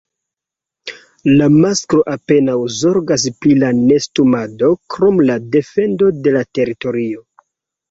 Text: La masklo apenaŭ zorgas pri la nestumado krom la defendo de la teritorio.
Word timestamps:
La 1.41 1.49
masklo 1.65 1.99
apenaŭ 2.13 2.55
zorgas 2.79 3.27
pri 3.43 3.55
la 3.65 3.71
nestumado 3.83 4.73
krom 4.97 5.23
la 5.31 5.39
defendo 5.59 6.11
de 6.25 6.37
la 6.41 6.45
teritorio. 6.61 7.25